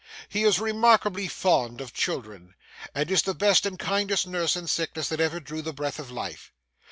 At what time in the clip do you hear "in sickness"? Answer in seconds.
4.55-5.09